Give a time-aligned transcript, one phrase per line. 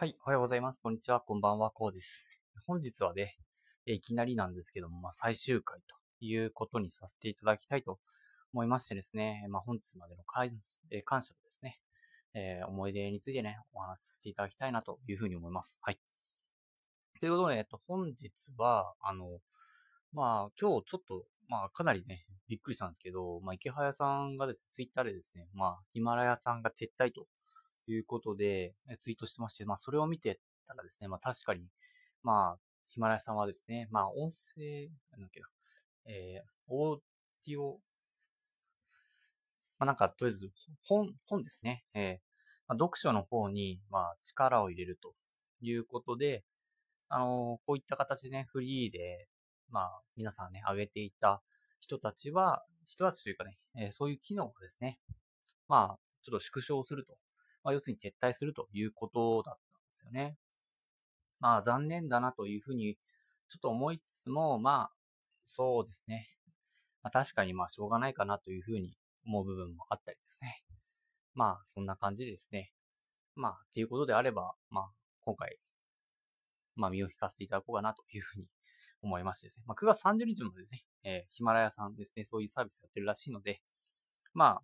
[0.00, 0.80] はい、おはようございます。
[0.82, 2.30] こんにちは、こんばんは、こうです。
[2.66, 3.36] 本日はね、
[3.84, 7.98] いきなりなんですけども、まあ、最終回ということにさせていただきたいと
[8.54, 10.48] 思いましてですね、まあ、本日までの感
[10.90, 11.80] え感謝とですね、
[12.32, 15.78] えー思い出についてね、お話しさせていただきたいなというふうに思います。
[15.82, 15.98] はい。
[17.20, 19.26] ということで、えっと、本日は、あの、
[20.14, 27.26] まあ、今日ちょっと、まあ、かなりね、びっくりしたんですけど、まあ、池早さんがですね、ツイッターでですね、まあ、ヒマラヤさんが撤退と
[27.92, 31.66] いうことで、ツイートしてまして、まあ、それを見てたらですね、まあ、確かに、
[32.22, 32.58] まあ、
[32.88, 35.46] ヒマラヤさんはですね、まあ、音声、なんだっけな、
[36.06, 36.98] えー、オー
[37.46, 37.80] ディオ、
[39.78, 40.50] まあ、なんか、とりあえず、
[40.82, 42.30] 本、本ですね、えー
[42.70, 45.14] まあ、読書の方に、まあ、力を入れると
[45.60, 46.44] いうことで、
[47.08, 49.26] あのこういった形でね、フリーで、
[49.68, 51.42] まあ、皆さんね、上げていた
[51.80, 55.00] 人たちは、人たちというかね、えーそういう機能をですね、
[55.66, 57.16] まあ、ちょっと縮小すると。
[57.62, 60.36] まあ、要するに撤退するということだったんですよね。
[61.38, 62.96] まあ、残念だなというふうに、
[63.48, 64.90] ちょっと思いつつも、まあ、
[65.44, 66.28] そうですね。
[67.02, 70.62] まあ、確かにまあ、しょうがないかなというふうに思う部分もあったりですね。
[71.34, 72.72] まあ、そんな感じでですね。
[73.34, 74.90] まあ、っていうことであれば、まあ、
[75.22, 75.58] 今回、
[76.76, 78.46] まあ、身を引かせていただこうかなというふうに
[79.02, 79.64] 思いましてですね。
[79.66, 83.60] まあ、9月30日までね、えーヒマラヤさんですね、そういうサービスやってるらしいので、
[84.34, 84.62] まあ、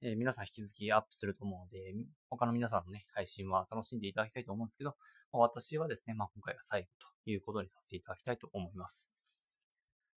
[0.00, 1.92] えー皆さん引き続きアップすると思うので、
[2.30, 4.94] 他の皆さんのね、配信は楽しんでいただきたいと思うんですけど、
[5.32, 6.88] 私はですね、まあ今回が最後
[7.24, 9.08] ということにさせていただきたいと思います。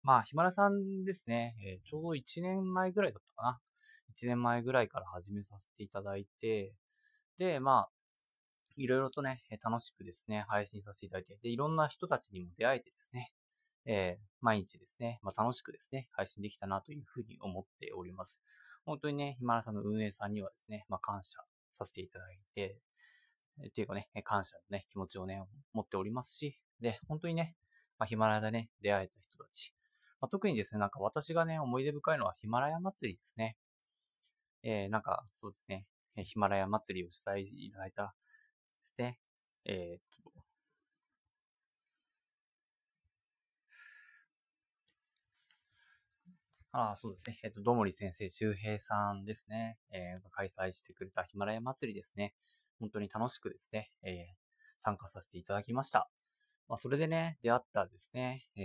[0.03, 3.59] まあ、ヒマラさんですね、えーちょうど1年前ぐらいだったかな。
[4.15, 6.75] 1年前ぐらいから始めさせていただいて、
[7.39, 7.89] で、まあ、
[8.77, 13.31] いろいろとね、楽しくですね、配信させていただいて、で、いろんな人たちにも出会えてですね、
[13.85, 18.41] えー毎日ですね、まあ楽しくですね、配信できたなというふうに思っております。
[18.85, 21.39] 本当にね、ヒマラさんの運営さんにはですね、まあ感謝
[21.71, 22.77] させていただいて、
[23.63, 25.43] えっていうかね、感謝のね、気持ちをね、
[25.73, 27.55] 持っておりますし、で、本当にね、
[27.99, 29.73] まあ、ヒマラヤでね、出会えた人たち。
[30.19, 33.57] まあ、特にですね、なんか私がね、思い出深いのはヒマラヤ祭りですね。
[34.63, 35.85] えー、なんか、そうですね、
[36.23, 38.15] ヒマラヤ祭りを主催いただいた
[38.77, 39.19] ですね。
[39.65, 40.31] えーっと、
[46.73, 47.37] ああ、そうですね。
[47.43, 49.77] えっと、どもり先生、周平さんですね。
[49.91, 52.33] えー、開催してくれたヒマラヤ祭りですね。
[52.79, 54.41] 本当に楽しくですね、えー
[54.83, 56.09] 参加させていただきました。
[56.67, 58.63] まあ、それでね、出会ったですね、えー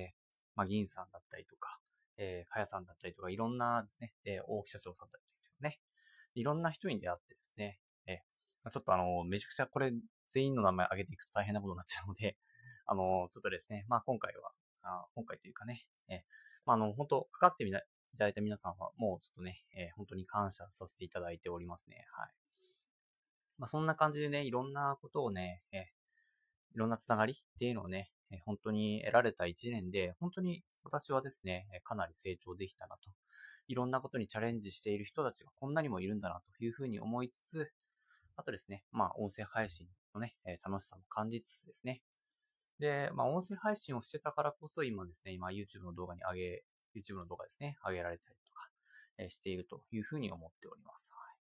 [0.54, 1.78] まあ、銀さんだったりとか、
[2.16, 5.78] えー、かやさんだったりとか、いろんなですね、で、大木社長さんだったりとかね、
[6.34, 9.92] いろんな人に出会ってですね、えーちょっとあの、めちゃくちゃこれ、
[10.28, 12.38] 全員の名前挙げていくと大変なことになっちゃうので、
[12.86, 14.52] あの、ちょっとですね、まあ、今回は、
[14.82, 16.18] あ今回というかね、えー
[16.64, 17.84] まあ、あの、本当かかってみない
[18.16, 22.06] いただいた皆さんは、もうちょっとね、えー本当に感謝させていただいておりますね。
[22.16, 22.30] はい。
[23.58, 25.80] まあ、そんな感じでね、いろんなことをね、えー
[26.74, 33.10] いろんなつながりっていうのをね、えー本当に得られた一年で、本当に私はですね、かなり成長できたなと。
[33.68, 37.70] いろんなことにチャレンジしている人たちがこんなにもいるんだなというふうに思いつつ、
[38.36, 42.00] あとですね、まあ、音声配信のね、え楽しさも感じつつですね。
[42.78, 46.64] で、まあ、音声配信をしてたからこそ今ですね、今 YouTube の動画に上げ、
[46.94, 48.68] YouTube の動画ですね、上げられたりとか、
[49.30, 51.10] しているというふうに思っております。
[51.12, 51.36] はい。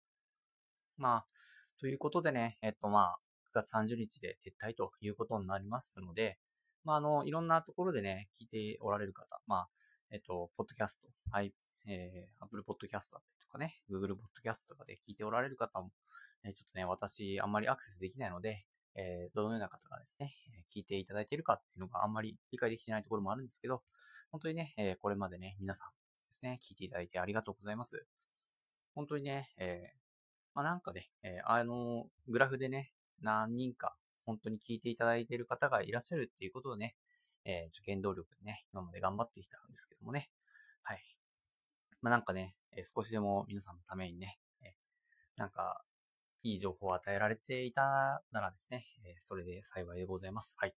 [0.98, 1.26] まあ、
[1.80, 3.18] ということでね、えっとまあ、
[3.56, 6.38] 9月30日で撤退ということになりますので、
[6.84, 9.70] まあ、あの、いろんなところでね、聞いておられる方、まあ、
[10.12, 11.54] えっと、ポッドキャスト、はい、
[11.88, 15.92] えー、Apple Podcast だったりとかね、Google Podcast とかで聞いておられる方も、
[16.46, 18.66] えーちょっとね、私、あんまりアクセスできないので、
[18.96, 20.34] えーどのような方がですね、
[20.74, 23.82] 聞いていただいているかっていうのがあんまり理解できてないところもあるんですけど、
[24.34, 25.88] 本当にね、えーこれまでね、皆さん
[26.28, 28.04] ですね、聞いていただいてありがとうございます。
[28.96, 29.98] 本当にね、えー
[30.56, 33.96] まあなんかね、えーあの、グラフでね、何人か
[34.26, 36.96] 本当に聞いていただいている方がいらっしゃるっていうことをね、
[37.46, 40.32] えー、ちょ原動力でね、今まで頑張ってきたんですけどもね。
[40.82, 41.04] はい。
[42.02, 44.74] まあなんかね、え少しでも皆さんのためにね、え
[45.38, 45.84] なんか、
[46.42, 50.58] いい情報を与えられていたならですね、えそれで幸いでございます。
[50.60, 50.74] はい。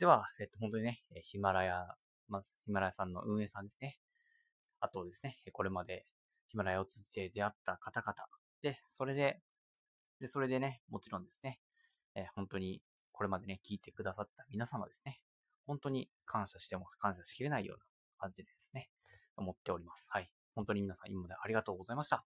[0.00, 1.96] では、えっと、本当にね、ヒマラヤ、
[2.28, 3.98] まず、ヒマラヤさんの運営さんですね。
[4.80, 6.06] あとですね、これまで
[6.48, 8.14] ヒマラヤを通じて出会った方々。
[8.62, 9.40] で、それで、
[10.20, 11.60] で、それでね、もちろんですね、
[12.14, 12.82] えー本当に
[13.12, 15.20] これまでね、聞いてくださった皆様ですね、
[15.66, 17.84] 本当に感謝しても感謝しきれないような
[18.18, 18.90] 感じでですね、
[19.36, 20.08] 思っております。
[20.10, 20.30] はい。
[20.54, 22.24] 本当に皆さん今までありがとうございました。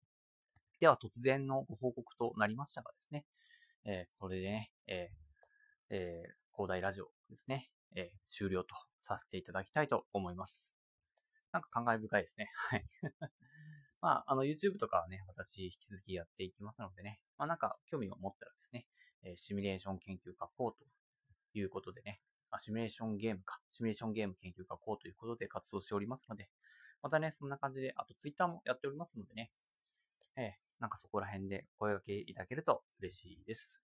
[0.79, 3.25] では、突然のご報告となりましたがですね、
[3.85, 10.77] えーこれでね、えーえー広大ラジオですね、えー終了とさせていただきたいと思います。
[11.51, 12.51] なんか感慨深いですね。
[12.55, 12.85] はい。
[14.01, 18.87] まあ、あの、YouTube とかはね、私、引き続きやっていきますのでね、まあ、なんか、興味を持ったらですね、
[19.21, 20.85] えシミュレーション研究家こうと
[21.53, 26.49] いうことでね、あ、シミュレーションゲームか、シミュレーションゲーム研究家こうということで活動しておりますので、
[27.01, 29.51] またね、そんな感じで、あと Twitter もやっておりますのでね、
[30.35, 33.83] えー、なんかそこら辺でお声掛けいただけると嬉しいです。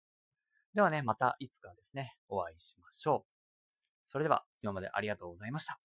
[0.74, 3.39] ではね、またいつかですね、お会いしましょう。
[4.10, 5.80] それでは、今までありがとうございました。